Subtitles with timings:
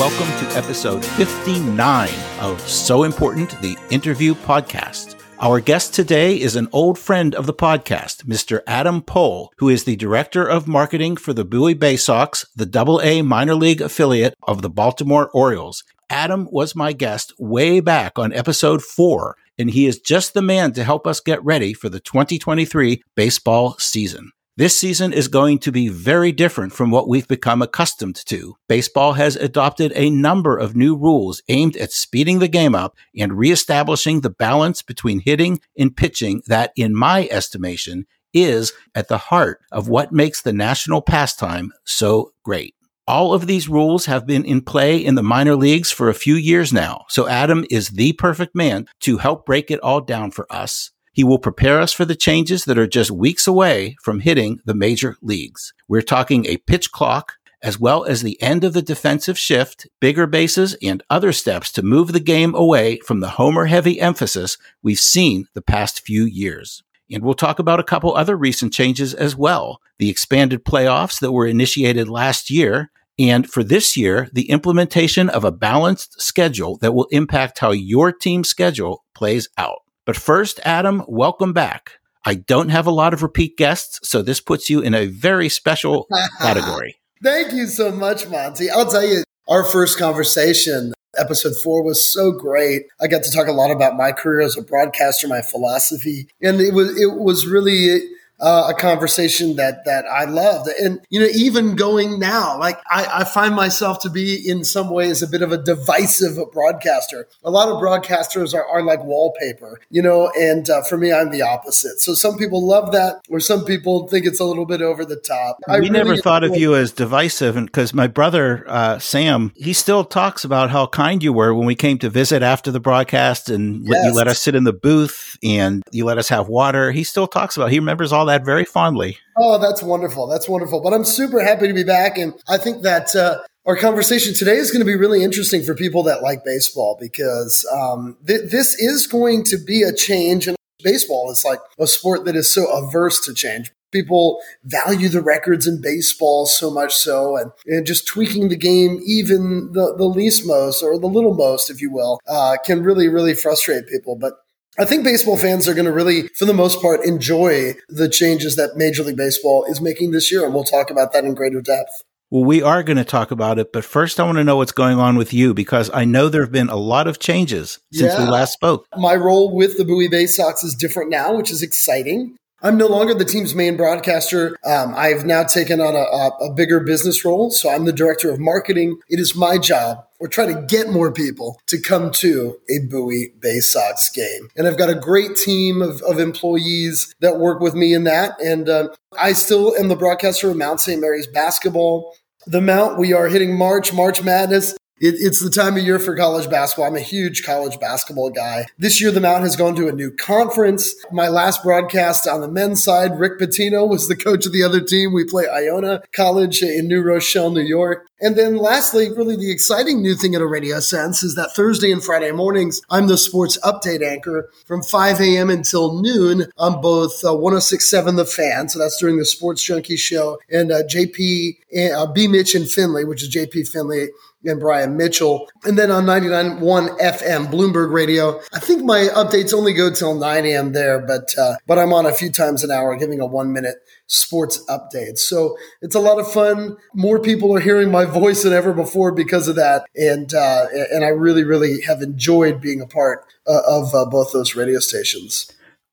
[0.00, 2.08] welcome to episode 59
[2.40, 5.20] of So Important, the interview podcast.
[5.38, 8.62] Our guest today is an old friend of the podcast, Mr.
[8.66, 13.02] Adam Pohl, who is the director of marketing for the Bowie Bay Sox, the Double
[13.02, 15.84] A minor league affiliate of the Baltimore Orioles.
[16.08, 20.72] Adam was my guest way back on episode four, and he is just the man
[20.72, 24.32] to help us get ready for the 2023 baseball season.
[24.60, 28.58] This season is going to be very different from what we've become accustomed to.
[28.68, 33.38] Baseball has adopted a number of new rules aimed at speeding the game up and
[33.38, 39.62] reestablishing the balance between hitting and pitching that, in my estimation, is at the heart
[39.72, 42.74] of what makes the national pastime so great.
[43.06, 46.34] All of these rules have been in play in the minor leagues for a few
[46.34, 50.46] years now, so Adam is the perfect man to help break it all down for
[50.52, 50.90] us.
[51.20, 54.72] He will prepare us for the changes that are just weeks away from hitting the
[54.72, 55.74] major leagues.
[55.86, 60.26] We're talking a pitch clock, as well as the end of the defensive shift, bigger
[60.26, 64.98] bases, and other steps to move the game away from the homer heavy emphasis we've
[64.98, 66.82] seen the past few years.
[67.12, 69.82] And we'll talk about a couple other recent changes as well.
[69.98, 72.90] The expanded playoffs that were initiated last year.
[73.18, 78.10] And for this year, the implementation of a balanced schedule that will impact how your
[78.10, 79.80] team's schedule plays out.
[80.10, 82.00] But first, Adam, welcome back.
[82.26, 85.48] I don't have a lot of repeat guests, so this puts you in a very
[85.48, 86.08] special
[86.40, 86.96] category.
[87.22, 88.70] Thank you so much, Monty.
[88.70, 92.86] I'll tell you, our first conversation, episode four, was so great.
[93.00, 96.60] I got to talk a lot about my career as a broadcaster, my philosophy, and
[96.60, 98.00] it was it was really
[98.40, 100.68] uh, a conversation that that I loved.
[100.68, 104.90] And you know, even going now, like I, I, find myself to be in some
[104.90, 107.28] ways a bit of a divisive broadcaster.
[107.44, 111.30] A lot of broadcasters are, are like wallpaper, you know, and uh, for me, I'm
[111.30, 112.00] the opposite.
[112.00, 115.16] So some people love that, or some people think it's a little bit over the
[115.16, 115.58] top.
[115.68, 119.52] I we really never thought of you as divisive, and because my brother uh, Sam,
[119.56, 122.80] he still talks about how kind you were when we came to visit after the
[122.80, 124.06] broadcast, and yes.
[124.06, 126.90] you let us sit in the booth and you let us have water.
[126.90, 127.70] He still talks about.
[127.70, 129.18] He remembers all that very fondly.
[129.36, 130.26] Oh, that's wonderful.
[130.26, 130.80] That's wonderful.
[130.80, 132.18] But I'm super happy to be back.
[132.18, 135.74] And I think that uh, our conversation today is going to be really interesting for
[135.74, 140.46] people that like baseball because um, th- this is going to be a change.
[140.46, 143.72] And baseball is like a sport that is so averse to change.
[143.92, 149.00] People value the records in baseball so much so, and, and just tweaking the game,
[149.04, 153.08] even the, the least most or the little most, if you will, uh, can really,
[153.08, 154.14] really frustrate people.
[154.14, 154.34] But
[154.78, 158.56] I think baseball fans are going to really, for the most part, enjoy the changes
[158.56, 160.44] that Major League Baseball is making this year.
[160.44, 162.04] And we'll talk about that in greater depth.
[162.30, 164.70] Well, we are going to talk about it, but first I want to know what's
[164.70, 168.12] going on with you because I know there have been a lot of changes since
[168.12, 168.24] yeah.
[168.24, 168.86] we last spoke.
[168.96, 172.36] My role with the Bowie Bay Sox is different now, which is exciting.
[172.62, 174.56] I'm no longer the team's main broadcaster.
[174.64, 177.50] Um, I've now taken on a, a, bigger business role.
[177.50, 178.98] So I'm the director of marketing.
[179.08, 180.04] It is my job.
[180.20, 184.48] We're trying to get more people to come to a Bowie Bay Sox game.
[184.56, 188.38] And I've got a great team of, of employees that work with me in that.
[188.40, 188.88] And uh,
[189.18, 191.00] I still am the broadcaster of Mount St.
[191.00, 192.14] Mary's basketball.
[192.46, 194.74] The Mount, we are hitting March, March Madness.
[195.00, 196.86] It, it's the time of year for college basketball.
[196.86, 198.66] I'm a huge college basketball guy.
[198.78, 200.94] This year, the Mount has gone to a new conference.
[201.10, 204.82] My last broadcast on the men's side, Rick Pitino was the coach of the other
[204.82, 205.14] team.
[205.14, 208.06] We play Iona College in New Rochelle, New York.
[208.20, 211.90] And then lastly, really the exciting new thing at a radio sense is that Thursday
[211.90, 215.48] and Friday mornings, I'm the sports update anchor from 5 a.m.
[215.48, 218.68] until noon on both uh, 1067 The Fan.
[218.68, 221.56] So that's during the Sports Junkie show and uh, JP,
[221.94, 222.28] uh, B.
[222.28, 224.08] Mitch and Finley, which is JP Finley
[224.44, 225.50] and Brian Mitchell.
[225.64, 228.40] And then on 99.1 FM, Bloomberg Radio.
[228.52, 230.72] I think my updates only go till 9 a.m.
[230.72, 233.76] there, but, uh, but I'm on a few times an hour giving a one minute
[234.06, 235.18] sports update.
[235.18, 236.76] So it's a lot of fun.
[236.94, 239.84] More people are hearing my voice than ever before because of that.
[239.94, 244.32] And, uh, and I really, really have enjoyed being a part uh, of uh, both
[244.32, 245.50] those radio stations.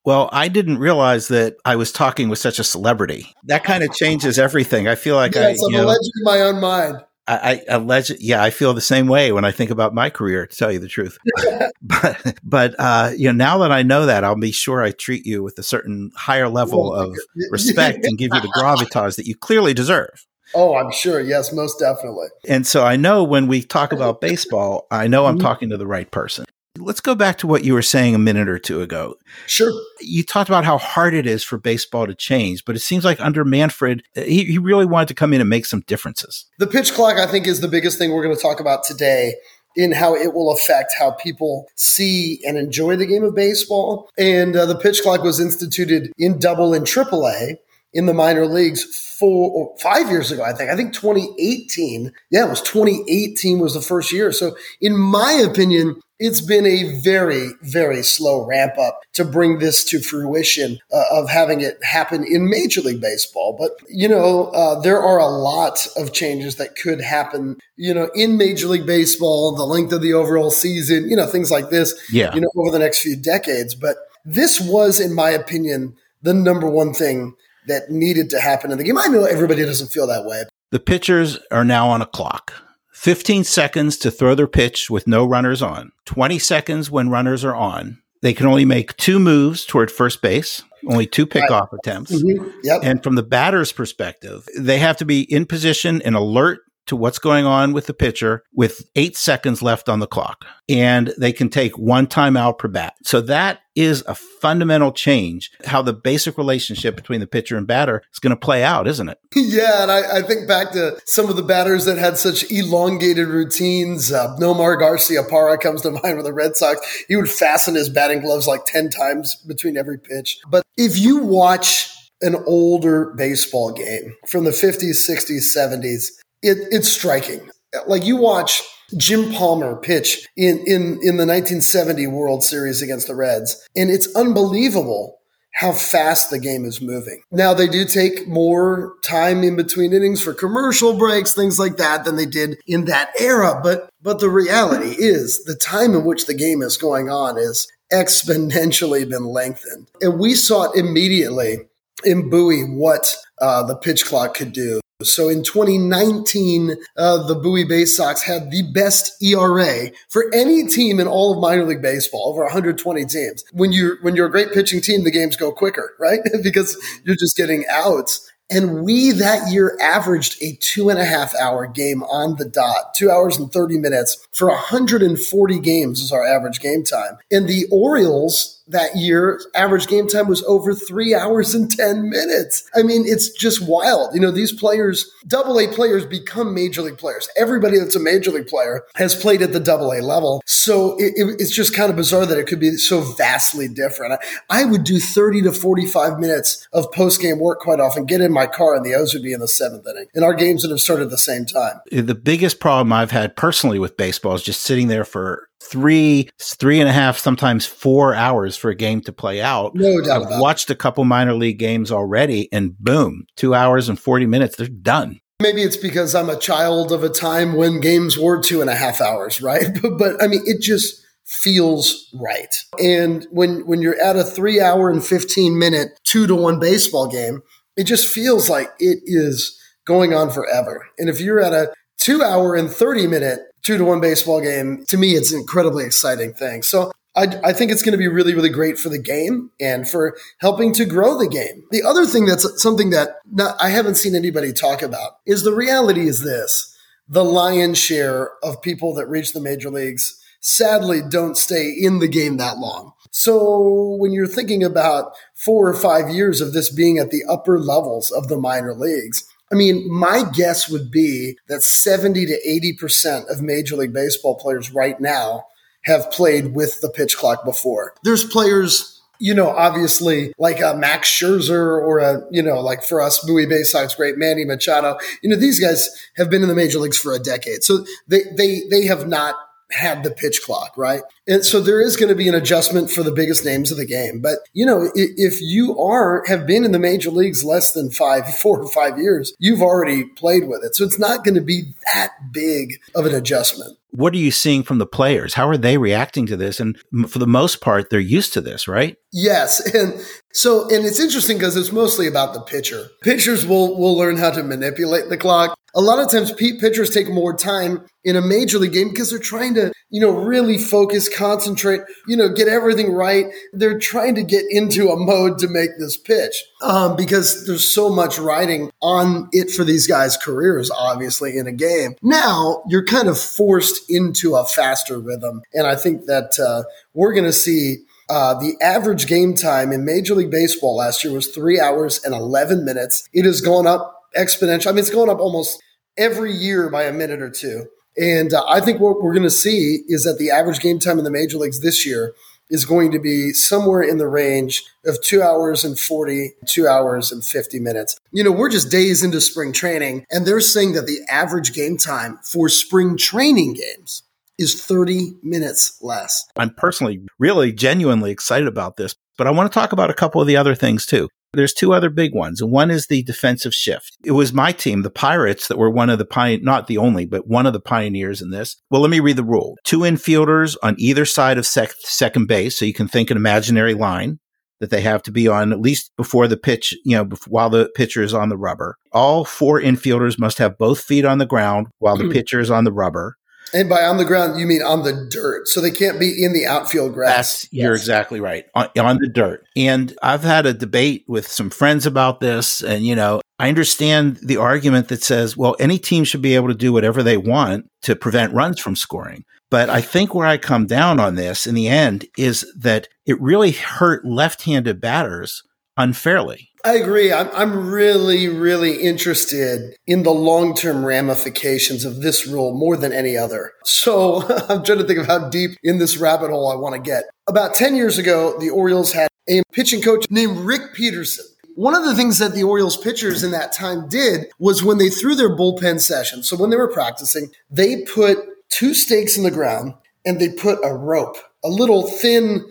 [0.08, 3.36] Well, I didn't realize that I was talking with such a celebrity.
[3.44, 4.88] That kind of changes everything.
[4.88, 7.04] I feel like I, I'm a legend in my own mind.
[7.28, 10.48] I, I alleged, yeah, I feel the same way when I think about my career,
[10.48, 11.18] to tell you the truth.
[11.82, 15.26] but, but, uh, you know, now that I know that, I'll be sure I treat
[15.26, 17.16] you with a certain higher level of
[17.52, 20.26] respect and give you the gravitas that you clearly deserve.
[20.56, 21.20] Oh, I'm sure.
[21.20, 22.28] Yes, most definitely.
[22.48, 25.46] And so I know when we talk about baseball, I know I'm mm-hmm.
[25.46, 26.46] talking to the right person.
[26.80, 29.16] Let's go back to what you were saying a minute or two ago.
[29.46, 29.72] Sure.
[30.00, 33.20] You talked about how hard it is for baseball to change, but it seems like
[33.20, 36.46] under Manfred, he, he really wanted to come in and make some differences.
[36.60, 39.36] The pitch clock, I think, is the biggest thing we're going to talk about today
[39.76, 44.10] in how it will affect how people see and enjoy the game of baseball.
[44.18, 47.60] And uh, the pitch clock was instituted in double and triple A
[47.94, 50.70] in the minor leagues four or five years ago, I think.
[50.70, 52.12] I think 2018.
[52.32, 54.32] Yeah, it was 2018 was the first year.
[54.32, 59.84] So in my opinion, it's been a very, very slow ramp up to bring this
[59.86, 63.56] to fruition uh, of having it happen in Major League Baseball.
[63.58, 68.10] But, you know, uh, there are a lot of changes that could happen, you know,
[68.16, 71.94] in Major League Baseball, the length of the overall season, you know, things like this,
[72.12, 72.34] yeah.
[72.34, 73.76] you know, over the next few decades.
[73.76, 77.36] But this was, in my opinion, the number one thing
[77.68, 78.98] that needed to happen in the game.
[78.98, 80.44] I know everybody doesn't feel that way.
[80.72, 82.54] The pitchers are now on a clock.
[82.98, 87.56] 15 seconds to throw their pitch with no runners on, 20 seconds when runners are
[87.56, 88.02] on.
[88.24, 91.80] They can only make two moves toward first base, only two pickoff right.
[91.84, 92.12] attempts.
[92.12, 92.50] Mm-hmm.
[92.64, 92.82] Yep.
[92.84, 97.20] And from the batter's perspective, they have to be in position and alert to what's
[97.20, 100.46] going on with the pitcher with eight seconds left on the clock.
[100.68, 102.96] And they can take one timeout per bat.
[103.04, 108.02] So that is a fundamental change how the basic relationship between the pitcher and batter
[108.12, 109.20] is going to play out, isn't it?
[109.36, 109.84] Yeah.
[109.84, 114.12] And I, I, think back to some of the batters that had such elongated routines.
[114.12, 116.82] Uh, Nomar Garciaparra comes to mind with the Red Sox.
[117.08, 120.40] He would fasten his batting gloves like 10 times between every pitch.
[120.50, 121.90] But if you watch
[122.22, 126.08] an older baseball game from the 50s, 60s, 70s,
[126.42, 127.50] it, it's striking.
[127.88, 128.62] Like you watch
[128.96, 134.14] Jim Palmer pitch in, in, in the 1970 World Series against the Reds, and it's
[134.16, 135.18] unbelievable
[135.58, 137.24] how fast the game is moving.
[137.32, 142.06] Now they do take more time in between innings for commercial breaks, things like that
[142.06, 146.28] than they did in that era, but but the reality is the time in which
[146.28, 149.90] the game is going on is exponentially been lengthened.
[150.00, 151.58] And we saw it immediately
[152.04, 154.80] in Bowie what uh, the pitch clock could do.
[155.04, 161.00] So in 2019, uh, the Bowie Bay Sox had the best ERA for any team
[161.00, 163.44] in all of minor league baseball, over 120 teams.
[163.54, 166.22] When you're when you're a great pitching team, the games go quicker, right?
[166.44, 168.32] because you're just getting outs.
[168.50, 172.96] And we that year averaged a two and a half hour game on the dot,
[172.96, 177.18] two hours and 30 minutes for 140 games is our average game time.
[177.30, 182.70] And the Orioles that year, average game time was over three hours and 10 minutes.
[182.76, 184.14] I mean, it's just wild.
[184.14, 187.30] You know, these players, double A players become major league players.
[187.38, 190.42] Everybody that's a major league player has played at the double A level.
[190.46, 194.20] So it, it, it's just kind of bizarre that it could be so vastly different.
[194.50, 198.22] I, I would do 30 to 45 minutes of post game work quite often, get
[198.22, 200.08] in my car, and the O's would be in the seventh inning.
[200.14, 201.80] And our games would have started at the same time.
[201.92, 206.80] The biggest problem I've had personally with baseball is just sitting there for three, three
[206.80, 209.76] and a half, sometimes four hours for a game to play out.
[209.76, 210.32] No doubt.
[210.32, 214.56] I've watched a couple minor league games already, and boom, two hours and 40 minutes,
[214.56, 215.20] they're done.
[215.42, 218.76] Maybe it's because I'm a child of a time when games were two and a
[218.76, 219.66] half hours, right?
[219.82, 222.56] But, but I mean, it just feels right.
[222.82, 227.08] And when when you're at a three hour and 15 minute two to one baseball
[227.08, 227.42] game,
[227.76, 230.88] it just feels like it is going on forever.
[230.98, 234.86] And if you're at a two hour and 30 minute two to one baseball game,
[234.88, 236.64] to me, it's an incredibly exciting thing.
[236.64, 239.90] So I, I, think it's going to be really, really great for the game and
[239.90, 241.64] for helping to grow the game.
[241.72, 245.56] The other thing that's something that not, I haven't seen anybody talk about is the
[245.56, 246.76] reality is this
[247.10, 252.08] the lion's share of people that reach the major leagues sadly don't stay in the
[252.08, 252.94] game that long.
[253.12, 257.60] So when you're thinking about four or five years of this being at the upper
[257.60, 263.32] levels of the minor leagues, I mean, my guess would be that 70 to 80%
[263.32, 265.46] of Major League Baseball players right now
[265.86, 267.94] have played with the pitch clock before.
[268.04, 273.02] There's players, you know, obviously like a Max Scherzer or a, you know, like for
[273.02, 274.98] us, Bowie Bay Sox great Manny Machado.
[275.22, 277.64] You know, these guys have been in the major leagues for a decade.
[277.64, 279.36] So they, they, they have not
[279.72, 281.02] had the pitch clock, right?
[281.28, 283.86] And so there is going to be an adjustment for the biggest names of the
[283.86, 284.22] game.
[284.22, 288.34] But, you know, if you are, have been in the major leagues less than five,
[288.38, 290.76] four or five years, you've already played with it.
[290.76, 293.78] So it's not going to be that big of an adjustment.
[293.92, 295.34] What are you seeing from the players?
[295.34, 296.60] How are they reacting to this?
[296.60, 296.78] And
[297.08, 298.98] for the most part, they're used to this, right?
[299.12, 299.62] Yes.
[299.78, 299.94] And
[300.34, 302.90] so, and it's interesting because it's mostly about the pitcher.
[303.02, 307.08] Pitchers will, will learn how to manipulate the clock a lot of times pitchers take
[307.08, 311.08] more time in a major league game because they're trying to, you know, really focus,
[311.08, 313.26] concentrate, you know, get everything right.
[313.54, 317.90] They're trying to get into a mode to make this pitch um, because there's so
[317.90, 321.96] much riding on it for these guys' careers, obviously, in a game.
[322.02, 325.42] Now you're kind of forced into a faster rhythm.
[325.54, 327.78] And I think that uh, we're going to see
[328.10, 332.14] uh, the average game time in Major League Baseball last year was three hours and
[332.14, 333.08] 11 minutes.
[333.14, 334.68] It has gone up exponential.
[334.68, 335.62] I mean, it's going up almost
[335.98, 337.66] every year by a minute or two.
[337.98, 341.00] And uh, I think what we're going to see is that the average game time
[341.00, 342.14] in the major leagues this year
[342.50, 347.12] is going to be somewhere in the range of two hours and 40, two hours
[347.12, 347.98] and 50 minutes.
[348.12, 351.78] You know, we're just days into spring training, and they're saying that the average game
[351.78, 354.04] time for spring training games
[354.38, 356.26] is 30 minutes less.
[356.36, 360.22] I'm personally really genuinely excited about this, but I want to talk about a couple
[360.22, 361.10] of the other things too.
[361.38, 362.44] There's two other big ones.
[362.44, 363.96] One is the defensive shift.
[364.04, 367.06] It was my team, the Pirates, that were one of the pioneers, not the only,
[367.06, 368.58] but one of the pioneers in this.
[368.72, 369.56] Well, let me read the rule.
[369.64, 372.58] Two infielders on either side of sec- second base.
[372.58, 374.20] So you can think an imaginary line
[374.60, 377.50] that they have to be on at least before the pitch, you know, before, while
[377.50, 378.76] the pitcher is on the rubber.
[378.92, 382.64] All four infielders must have both feet on the ground while the pitcher is on
[382.64, 383.17] the rubber.
[383.54, 385.48] And by on the ground, you mean on the dirt.
[385.48, 387.16] So they can't be in the outfield grass.
[387.16, 387.64] That's, yes.
[387.64, 388.46] You're exactly right.
[388.56, 389.46] On, on the dirt.
[389.56, 392.62] And I've had a debate with some friends about this.
[392.62, 396.48] And, you know, I understand the argument that says, well, any team should be able
[396.48, 399.24] to do whatever they want to prevent runs from scoring.
[399.50, 403.22] But I think where I come down on this in the end is that it
[403.22, 405.44] really hurt left handed batters
[405.78, 406.50] unfairly.
[406.66, 407.14] I agree.
[407.14, 412.92] I'm, I'm really, really interested in the long term ramifications of this rule more than
[412.92, 413.54] any other.
[413.64, 416.82] So I'm trying to think of how deep in this rabbit hole I want to
[416.82, 417.06] get.
[417.28, 421.26] About 10 years ago, the Orioles had a pitching coach named Rick Peterson.
[421.56, 424.90] One of the things that the Orioles pitchers in that time did was when they
[424.90, 428.20] threw their bullpen session, so when they were practicing, they put
[428.50, 429.74] two stakes in the ground
[430.06, 432.46] and they put a rope, a little thin,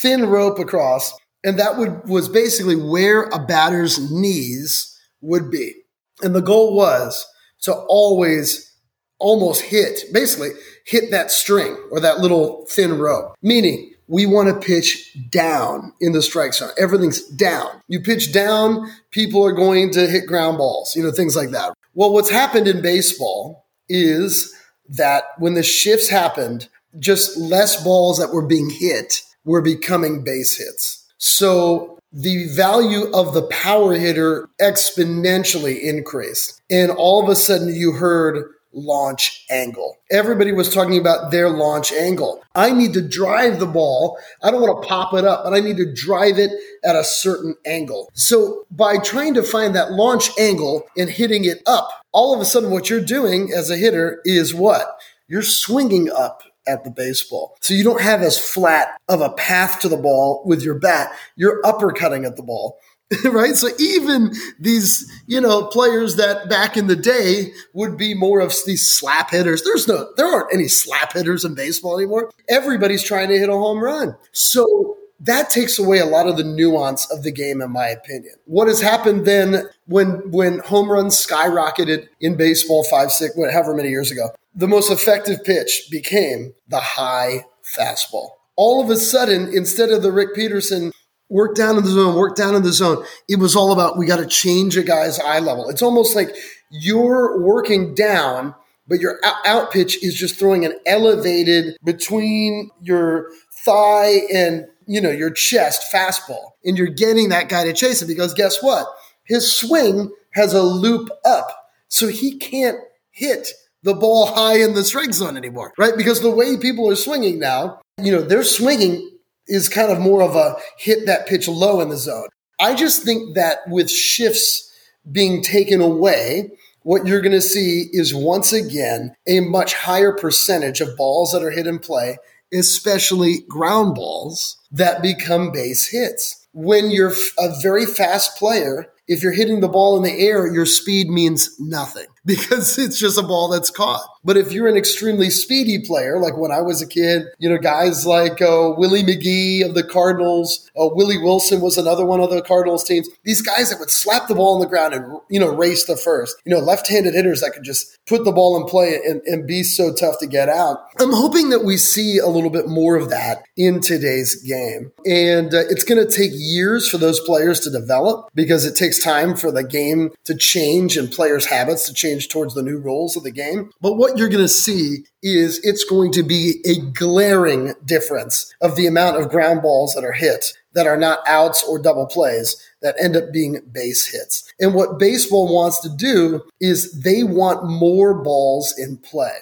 [0.00, 1.12] thin rope across
[1.44, 5.74] and that would was basically where a batter's knees would be.
[6.22, 7.26] And the goal was
[7.62, 8.72] to always
[9.18, 10.50] almost hit, basically
[10.84, 13.34] hit that string or that little thin rope.
[13.40, 16.70] Meaning we want to pitch down in the strike zone.
[16.78, 17.80] Everything's down.
[17.88, 21.72] You pitch down, people are going to hit ground balls, you know, things like that.
[21.94, 24.54] Well, what's happened in baseball is
[24.88, 26.68] that when the shifts happened,
[26.98, 31.01] just less balls that were being hit were becoming base hits.
[31.24, 36.60] So the value of the power hitter exponentially increased.
[36.68, 39.98] And all of a sudden you heard launch angle.
[40.10, 42.42] Everybody was talking about their launch angle.
[42.56, 44.18] I need to drive the ball.
[44.42, 46.50] I don't want to pop it up, but I need to drive it
[46.82, 48.10] at a certain angle.
[48.14, 52.44] So by trying to find that launch angle and hitting it up, all of a
[52.44, 54.98] sudden what you're doing as a hitter is what?
[55.28, 57.56] You're swinging up at the baseball.
[57.60, 61.12] So you don't have as flat of a path to the ball with your bat.
[61.36, 62.78] You're uppercutting at the ball.
[63.24, 63.56] right?
[63.56, 68.54] So even these, you know, players that back in the day would be more of
[68.66, 69.62] these slap hitters.
[69.62, 72.30] There's no, there aren't any slap hitters in baseball anymore.
[72.48, 74.16] Everybody's trying to hit a home run.
[74.32, 78.34] So that takes away a lot of the nuance of the game, in my opinion.
[78.46, 83.90] What has happened then when when home runs skyrocketed in baseball five, six, whatever many
[83.90, 84.30] years ago?
[84.54, 87.44] The most effective pitch became the high
[87.76, 88.30] fastball.
[88.56, 90.92] All of a sudden, instead of the Rick Peterson
[91.30, 94.06] work down in the zone, work down in the zone, it was all about we
[94.06, 95.70] got to change a guy's eye level.
[95.70, 96.34] It's almost like
[96.70, 98.54] you're working down
[98.88, 103.30] but your out pitch is just throwing an elevated between your
[103.64, 108.06] thigh and you know, your chest fastball and you're getting that guy to chase it
[108.06, 108.86] because guess what?
[109.24, 111.48] His swing has a loop up.
[111.88, 112.78] So he can't
[113.10, 113.48] hit
[113.82, 115.96] the ball high in the strike zone anymore, right?
[115.96, 119.10] Because the way people are swinging now, you know, their swinging
[119.46, 122.28] is kind of more of a hit that pitch low in the zone.
[122.60, 124.70] I just think that with shifts
[125.10, 126.50] being taken away,
[126.82, 131.42] what you're going to see is once again a much higher percentage of balls that
[131.42, 132.18] are hit in play
[132.52, 136.46] especially ground balls that become base hits.
[136.52, 140.66] When you're a very fast player, if you're hitting the ball in the air, your
[140.66, 144.06] speed means nothing because it's just a ball that's caught.
[144.24, 147.58] But if you're an extremely speedy player, like when I was a kid, you know,
[147.58, 152.30] guys like uh, Willie McGee of the Cardinals, uh, Willie Wilson was another one of
[152.30, 153.08] the Cardinals teams.
[153.24, 155.96] These guys that would slap the ball on the ground and, you know, race the
[155.96, 159.20] first, you know, left handed hitters that could just put the ball in play and,
[159.22, 160.78] and be so tough to get out.
[161.00, 164.92] I'm hoping that we see a little bit more of that in today's game.
[165.04, 169.02] And uh, it's going to take years for those players to develop because it takes
[169.02, 173.16] time for the game to change and players' habits to change towards the new rules
[173.16, 173.70] of the game.
[173.80, 178.54] But what what you're going to see is it's going to be a glaring difference
[178.60, 182.06] of the amount of ground balls that are hit that are not outs or double
[182.06, 184.52] plays that end up being base hits.
[184.60, 189.36] And what baseball wants to do is they want more balls in play.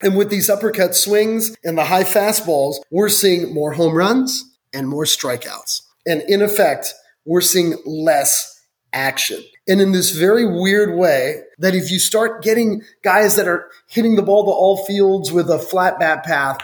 [0.00, 4.88] And with these uppercut swings and the high fastballs, we're seeing more home runs and
[4.88, 5.82] more strikeouts.
[6.04, 8.60] And in effect, we're seeing less
[8.92, 9.42] action.
[9.68, 14.14] And in this very weird way, that if you start getting guys that are hitting
[14.14, 16.58] the ball to all fields with a flat bat path,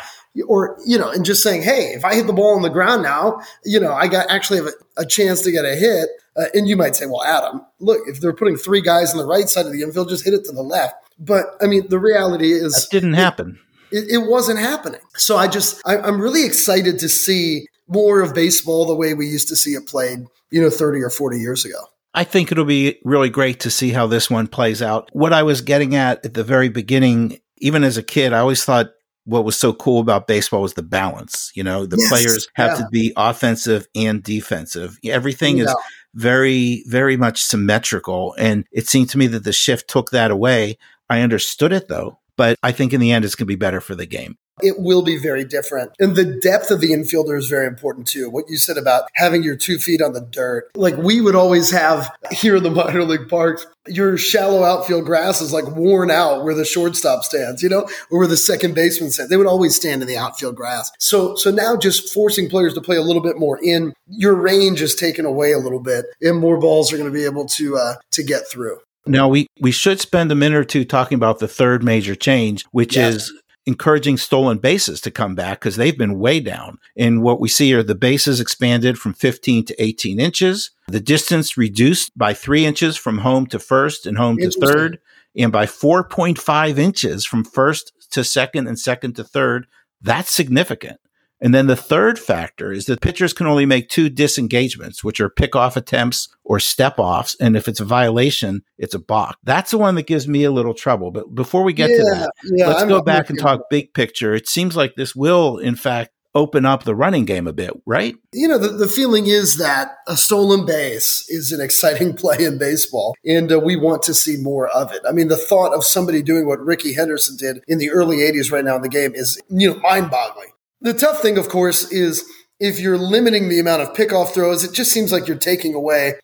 [0.46, 3.02] or you know, and just saying, hey, if I hit the ball on the ground
[3.02, 6.08] now, you know, I got actually have a, a chance to get a hit.
[6.34, 9.26] Uh, and you might say, well, Adam, look, if they're putting three guys on the
[9.26, 10.94] right side of the infield, just hit it to the left.
[11.18, 13.58] But I mean, the reality is that didn't happen.
[13.90, 15.00] It, it, wasn't happening.
[15.16, 19.26] So I just, I, I'm really excited to see more of baseball the way we
[19.26, 21.76] used to see it played, you know, 30 or 40 years ago.
[22.14, 25.08] I think it'll be really great to see how this one plays out.
[25.12, 28.64] What I was getting at at the very beginning, even as a kid, I always
[28.64, 28.90] thought
[29.24, 31.50] what was so cool about baseball was the balance.
[31.54, 32.84] You know, the yes, players have yeah.
[32.84, 34.98] to be offensive and defensive.
[35.04, 35.64] Everything yeah.
[35.64, 35.76] is
[36.14, 38.34] very, very much symmetrical.
[38.38, 40.76] And it seemed to me that the shift took that away.
[41.08, 43.80] I understood it though, but I think in the end it's going to be better
[43.80, 45.92] for the game it will be very different.
[45.98, 48.28] And the depth of the infielder is very important too.
[48.28, 50.70] What you said about having your two feet on the dirt.
[50.74, 55.40] Like we would always have here in the minor league parks, your shallow outfield grass
[55.40, 59.10] is like worn out where the shortstop stands, you know, or where the second baseman
[59.10, 59.30] stands.
[59.30, 60.90] They would always stand in the outfield grass.
[60.98, 64.82] So so now just forcing players to play a little bit more in, your range
[64.82, 67.76] is taken away a little bit and more balls are going to be able to
[67.76, 68.78] uh to get through.
[69.06, 72.64] Now we we should spend a minute or two talking about the third major change,
[72.70, 73.14] which yes.
[73.14, 76.78] is encouraging stolen bases to come back because they've been way down.
[76.96, 81.56] And what we see are the bases expanded from 15 to 18 inches, the distance
[81.56, 84.98] reduced by three inches from home to first and home to third,
[85.36, 89.66] and by 4.5 inches from first to second and second to third.
[90.00, 90.98] That's significant.
[91.42, 95.28] And then the third factor is that pitchers can only make two disengagements, which are
[95.28, 97.36] pickoff attempts or step offs.
[97.40, 99.36] And if it's a violation, it's a balk.
[99.42, 101.10] That's the one that gives me a little trouble.
[101.10, 103.92] But before we get yeah, to that, yeah, let's I'm go back and talk big
[103.92, 104.34] picture.
[104.34, 108.14] It seems like this will, in fact, open up the running game a bit, right?
[108.32, 112.58] You know, the, the feeling is that a stolen base is an exciting play in
[112.58, 115.02] baseball, and uh, we want to see more of it.
[115.06, 118.50] I mean, the thought of somebody doing what Rickey Henderson did in the early 80s
[118.52, 120.51] right now in the game is, you know, mind boggling.
[120.82, 122.24] The tough thing, of course, is
[122.58, 126.14] if you're limiting the amount of pickoff throws, it just seems like you're taking away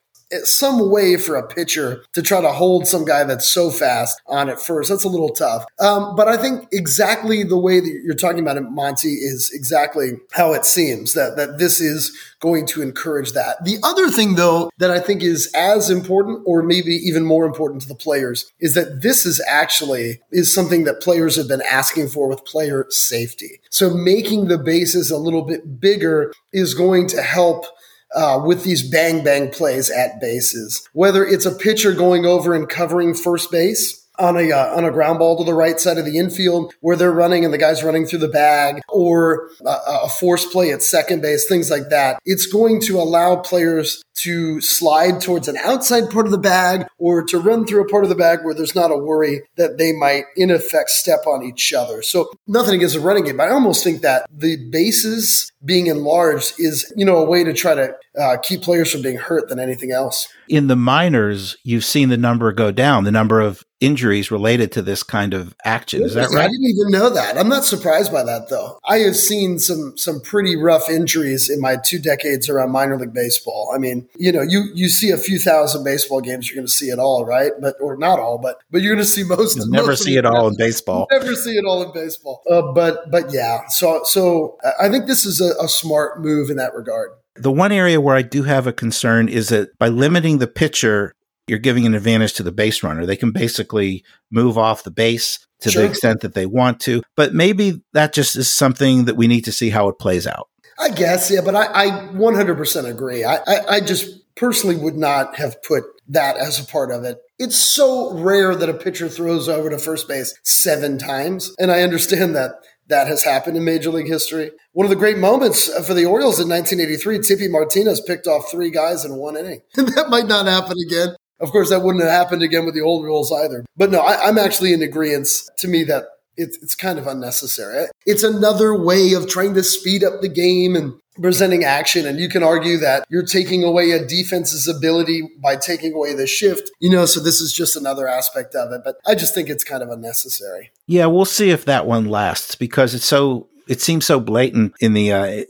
[0.45, 4.49] some way for a pitcher to try to hold some guy that's so fast on
[4.49, 4.91] at first.
[4.91, 5.65] That's a little tough.
[5.81, 10.13] Um, but I think exactly the way that you're talking about it, Monty, is exactly
[10.33, 13.65] how it seems that, that this is going to encourage that.
[13.65, 17.83] The other thing, though, that I think is as important or maybe even more important
[17.83, 22.09] to the players is that this is actually is something that players have been asking
[22.09, 23.61] for with player safety.
[23.71, 27.67] So making the bases a little bit bigger is going to help
[28.15, 30.89] uh, with these bang bang plays at bases.
[30.93, 34.91] Whether it's a pitcher going over and covering first base on a uh, on a
[34.91, 37.83] ground ball to the right side of the infield where they're running and the guy's
[37.83, 42.19] running through the bag, or a, a force play at second base, things like that.
[42.25, 47.23] It's going to allow players to slide towards an outside part of the bag or
[47.25, 49.93] to run through a part of the bag where there's not a worry that they
[49.93, 52.03] might in effect step on each other.
[52.03, 56.55] So nothing against a running game, but I almost think that the bases being enlarged
[56.59, 59.61] is, you know, a way to try to uh, keep players from being hurt than
[59.61, 60.29] anything else.
[60.49, 64.83] In the minors, you've seen the number go down, the number of injuries related to
[64.83, 66.03] this kind of action.
[66.03, 66.45] Is that right?
[66.45, 67.37] I didn't even know that.
[67.37, 68.79] I'm not surprised by that though.
[68.85, 73.15] I have seen some some pretty rough injuries in my two decades around minor league
[73.15, 73.73] baseball.
[73.75, 76.73] I mean, you know, you you see a few thousand baseball games, you're going to
[76.73, 77.53] see it all, right?
[77.61, 79.57] But or not all, but but you're going to see most.
[79.57, 81.07] You'll never most see it all in baseball.
[81.11, 82.43] Never see it all in baseball.
[82.51, 86.57] Uh, but but yeah, so so I think this is a, a smart move in
[86.57, 87.11] that regard.
[87.37, 91.15] The one area where I do have a concern is that by limiting the pitcher
[91.49, 93.07] you're giving an advantage to the base runner.
[93.07, 95.83] They can basically move off the base to sure.
[95.83, 97.03] the extent that they want to.
[97.17, 100.49] But maybe that just is something that we need to see how it plays out.
[100.79, 103.25] I guess, yeah, but I, I 100% agree.
[103.25, 107.19] I, I, I just personally would not have put that as a part of it.
[107.39, 111.53] It's so rare that a pitcher throws over to first base seven times.
[111.59, 112.53] And I understand that
[112.89, 114.51] that has happened in Major League history.
[114.73, 118.51] One of the great moments uh, for the Orioles in 1983, Tippy Martinez picked off
[118.51, 119.61] three guys in one inning.
[119.77, 121.17] And that might not happen again.
[121.41, 123.65] Of course, that wouldn't have happened again with the old rules either.
[123.77, 126.05] But no, I, am actually in agreement to me that
[126.37, 127.87] it, it's kind of unnecessary.
[128.07, 132.07] It's another way of trying to speed up the game and presenting action.
[132.07, 136.27] And you can argue that you're taking away a defense's ability by taking away the
[136.27, 138.83] shift, you know, so this is just another aspect of it.
[138.85, 140.71] But I just think it's kind of unnecessary.
[140.87, 144.95] Yeah, we'll see if that one lasts because it's so, it seems so blatant in
[144.95, 145.45] the, uh,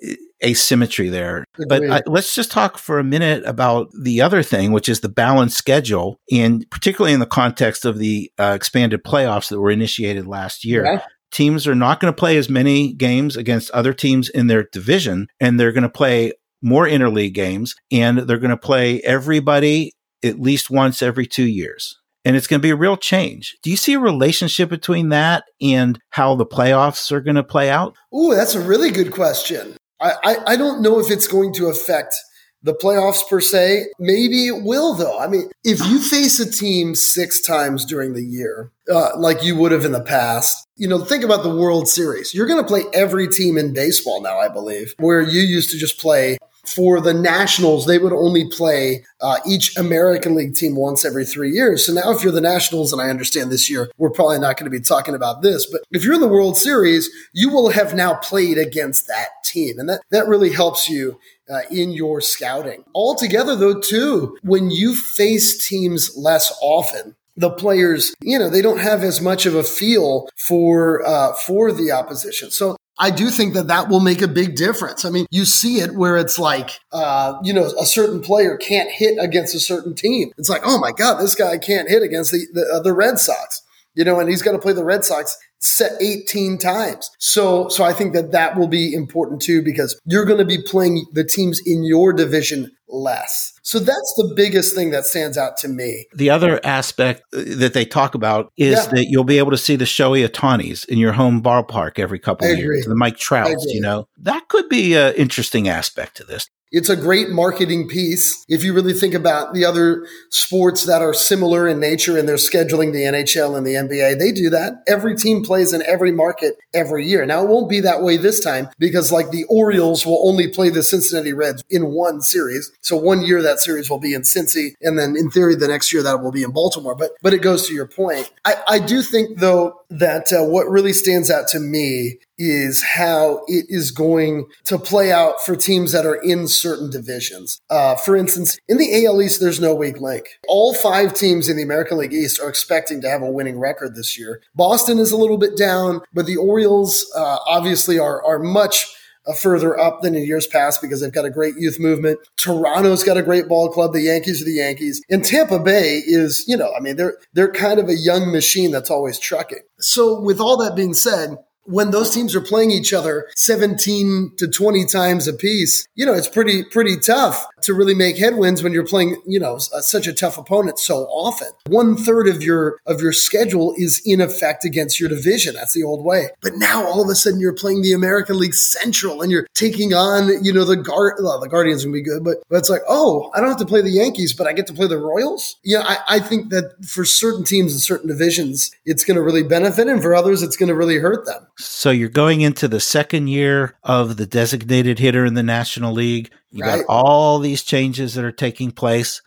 [0.45, 1.45] asymmetry there.
[1.69, 5.09] But uh, let's just talk for a minute about the other thing, which is the
[5.09, 10.27] balanced schedule, and particularly in the context of the uh, expanded playoffs that were initiated
[10.27, 10.85] last year.
[10.85, 11.03] Yeah.
[11.31, 15.27] Teams are not going to play as many games against other teams in their division,
[15.41, 19.93] and they're going to play more interleague games, and they're going to play everybody
[20.25, 21.99] at least once every two years.
[22.29, 23.57] And it's going to be a real change.
[23.63, 27.71] Do you see a relationship between that and how the playoffs are going to play
[27.71, 27.97] out?
[28.15, 29.79] Ooh, that's a really good question.
[29.99, 32.15] I, I, I don't know if it's going to affect
[32.63, 33.87] the playoffs per se.
[33.99, 35.19] Maybe it will, though.
[35.19, 39.57] I mean, if you face a team six times during the year, uh, like you
[39.57, 42.35] would have in the past, you know, think about the World Series.
[42.35, 45.79] You're going to play every team in baseball now, I believe, where you used to
[45.79, 46.37] just play
[46.75, 51.51] for the Nationals, they would only play uh, each American League team once every three
[51.51, 51.87] years.
[51.87, 54.71] So now, if you're the Nationals, and I understand this year we're probably not going
[54.71, 57.95] to be talking about this, but if you're in the World Series, you will have
[57.95, 61.19] now played against that team, and that that really helps you
[61.51, 62.85] uh, in your scouting.
[62.95, 68.81] Altogether, though, too, when you face teams less often, the players, you know, they don't
[68.81, 72.51] have as much of a feel for uh, for the opposition.
[72.51, 75.05] So I do think that that will make a big difference.
[75.05, 78.91] I mean, you see it where it's like, uh, you know, a certain player can't
[78.91, 80.33] hit against a certain team.
[80.37, 83.19] It's like, oh my God, this guy can't hit against the, the, uh, the Red
[83.19, 83.63] Sox,
[83.95, 87.11] you know, and he's got to play the Red Sox set 18 times.
[87.19, 90.63] So, so I think that that will be important too, because you're going to be
[90.63, 93.53] playing the teams in your division less.
[93.63, 96.07] So that's the biggest thing that stands out to me.
[96.15, 98.91] The other aspect uh, that they talk about is yeah.
[98.93, 102.51] that you'll be able to see the Shohei Ohtanis in your home ballpark every couple
[102.51, 104.09] of years, the Mike Trouts, you know.
[104.19, 106.49] That could be an interesting aspect to this.
[106.71, 108.45] It's a great marketing piece.
[108.49, 112.37] If you really think about the other sports that are similar in nature and they're
[112.37, 114.83] scheduling the NHL and the NBA, they do that.
[114.87, 117.25] Every team plays in every market every year.
[117.25, 120.69] Now, it won't be that way this time because, like, the Orioles will only play
[120.69, 122.71] the Cincinnati Reds in one series.
[122.81, 125.93] So, one year that series will be in Cincy, and then in theory, the next
[125.93, 126.95] year that will be in Baltimore.
[126.95, 128.31] But, but it goes to your point.
[128.45, 133.43] I, I do think, though, that uh, what really stands out to me is how
[133.49, 137.61] it is going to play out for teams that are in certain divisions.
[137.69, 140.27] Uh, for instance, in the AL East, there's no weak link.
[140.47, 143.95] All five teams in the American League East are expecting to have a winning record
[143.95, 144.43] this year.
[144.55, 148.87] Boston is a little bit down, but the Orioles uh, obviously are are much
[149.29, 152.19] Uh, further up than in years past because they've got a great youth movement.
[152.37, 153.93] Toronto's got a great ball club.
[153.93, 155.03] The Yankees are the Yankees.
[155.11, 158.71] And Tampa Bay is, you know, I mean, they're they're kind of a young machine
[158.71, 159.61] that's always trucking.
[159.79, 161.37] So with all that being said,
[161.69, 166.15] when those teams are playing each other 17 to 20 times a piece, you know,
[166.15, 170.07] it's pretty, pretty tough to really make headwinds when you're playing, you know, uh, such
[170.07, 171.49] a tough opponent so often.
[171.67, 175.55] One third of your, of your schedule is in effect against your division.
[175.55, 176.29] That's the old way.
[176.41, 179.93] But now all of a sudden you're playing the American League Central and you're taking
[179.93, 182.83] on, you know, the guard, well, the Guardians will be good, but, but it's like,
[182.89, 185.57] oh, I don't have to play the Yankees, but I get to play the Royals.
[185.63, 185.83] Yeah.
[185.85, 189.87] I, I think that for certain teams in certain divisions, it's going to really benefit.
[189.87, 191.47] And for others, it's going to really hurt them.
[191.59, 196.31] So you're going into the second year of the designated hitter in the National League.
[196.51, 196.79] You right.
[196.79, 199.21] got all these changes that are taking place.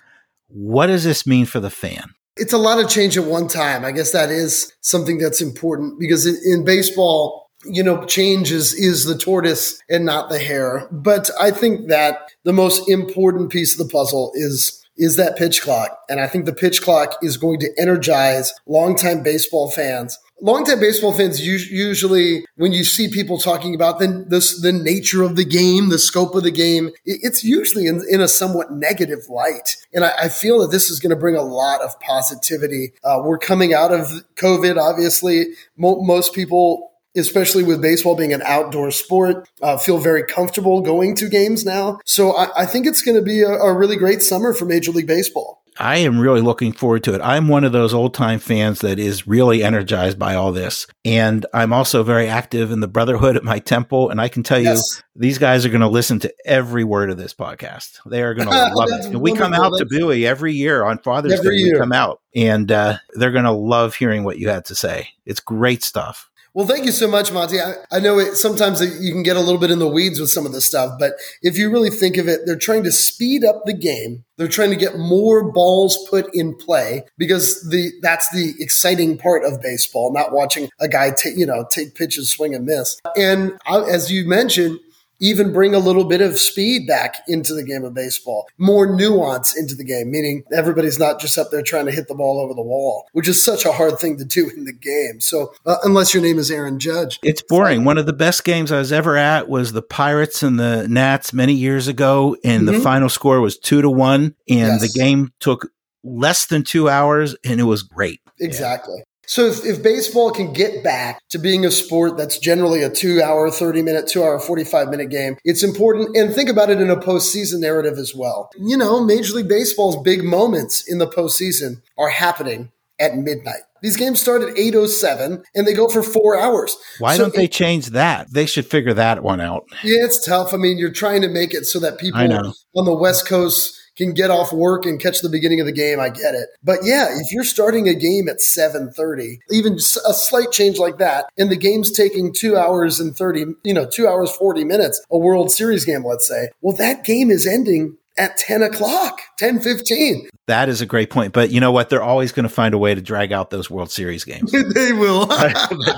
[0.47, 2.13] What does this mean for the fan?
[2.37, 3.83] It's a lot of change at one time.
[3.83, 8.73] I guess that is something that's important because in, in baseball, you know, change is,
[8.73, 10.87] is the tortoise and not the hare.
[10.89, 15.61] But I think that the most important piece of the puzzle is is that pitch
[15.61, 15.97] clock.
[16.07, 21.13] And I think the pitch clock is going to energize longtime baseball fans longtime baseball
[21.13, 25.89] fans usually, when you see people talking about the, the, the nature of the game,
[25.89, 29.77] the scope of the game, it's usually in, in a somewhat negative light.
[29.93, 32.93] And I, I feel that this is going to bring a lot of positivity.
[33.03, 35.53] Uh, we're coming out of COVID, obviously.
[35.77, 41.15] Mo- most people especially with baseball being an outdoor sport, uh, feel very comfortable going
[41.15, 41.99] to games now.
[42.05, 44.91] So I, I think it's going to be a, a, really great summer for Major
[44.91, 45.61] League Baseball.
[45.79, 47.21] I am really looking forward to it.
[47.21, 50.85] I'm one of those old time fans that is really energized by all this.
[51.05, 54.09] And I'm also very active in the Brotherhood at my temple.
[54.09, 54.83] And I can tell yes.
[54.85, 57.99] you, these guys are going to listen to every word of this podcast.
[58.05, 59.05] They are going to love it.
[59.05, 61.63] And we come out to Bowie every year on Father's every Day.
[61.63, 61.75] Year.
[61.75, 65.09] We come out and uh, they're going to love hearing what you had to say.
[65.25, 66.29] It's great stuff.
[66.53, 67.61] Well, thank you so much, Monty.
[67.61, 70.29] I, I know it, sometimes you can get a little bit in the weeds with
[70.29, 73.45] some of this stuff, but if you really think of it, they're trying to speed
[73.45, 74.25] up the game.
[74.35, 79.45] They're trying to get more balls put in play because the that's the exciting part
[79.45, 82.99] of baseball, not watching a guy take you know take pitches, swing and miss.
[83.15, 84.79] And I, as you mentioned,
[85.21, 89.55] even bring a little bit of speed back into the game of baseball, more nuance
[89.55, 92.53] into the game, meaning everybody's not just up there trying to hit the ball over
[92.53, 95.21] the wall, which is such a hard thing to do in the game.
[95.21, 97.85] So, uh, unless your name is Aaron Judge, it's boring.
[97.85, 101.33] One of the best games I was ever at was the Pirates and the Nats
[101.33, 102.77] many years ago, and mm-hmm.
[102.77, 104.81] the final score was two to one, and yes.
[104.81, 105.69] the game took
[106.03, 108.21] less than two hours, and it was great.
[108.39, 109.03] Exactly.
[109.31, 113.21] So if, if baseball can get back to being a sport that's generally a two
[113.21, 116.17] hour, 30 minute, two hour, 45 minute game, it's important.
[116.17, 118.49] And think about it in a postseason narrative as well.
[118.57, 123.61] You know, Major League Baseball's big moments in the postseason are happening at midnight.
[123.81, 126.75] These games start at 8.07 and they go for four hours.
[126.99, 128.33] Why so don't they it, change that?
[128.33, 129.63] They should figure that one out.
[129.81, 130.53] Yeah, it's tough.
[130.53, 134.13] I mean, you're trying to make it so that people on the West Coast can
[134.13, 135.99] get off work and catch the beginning of the game.
[135.99, 136.49] I get it.
[136.63, 141.25] But yeah, if you're starting a game at 7:30, even a slight change like that,
[141.37, 145.17] and the game's taking 2 hours and 30, you know, 2 hours 40 minutes, a
[145.17, 146.49] World Series game, let's say.
[146.61, 150.29] Well, that game is ending at 10 o'clock, 10 15.
[150.47, 151.33] That is a great point.
[151.33, 151.89] But you know what?
[151.89, 154.51] They're always going to find a way to drag out those World Series games.
[154.73, 155.25] they will.
[155.27, 155.55] but,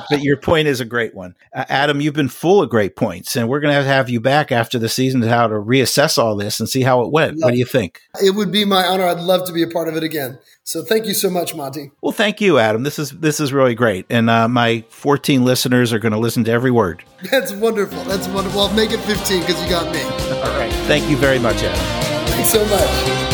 [0.10, 1.36] but, your point is a great one.
[1.56, 4.52] Uh, Adam, you've been full of great points, and we're going to have you back
[4.52, 7.40] after the season to how to reassess all this and see how it went.
[7.40, 8.02] What do you think?
[8.24, 9.08] It would be my honor.
[9.08, 10.38] I'd love to be a part of it again.
[10.66, 11.92] So thank you so much, Monty.
[12.02, 12.84] Well, thank you, Adam.
[12.84, 16.46] This is this is really great, and uh, my 14 listeners are going to listen
[16.46, 17.04] to every word.
[17.32, 18.02] That's wonderful.
[18.06, 18.62] That's wonderful.
[18.62, 20.02] I'll make it 15 because you got me.
[20.02, 20.72] All right.
[20.88, 22.28] Thank you very much, Adam.
[22.28, 23.33] Thanks so much.